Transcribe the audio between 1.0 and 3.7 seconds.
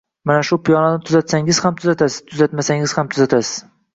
tuzatsangiz ham tuzatasiz, tuzatmasangiz ham tuzatasiz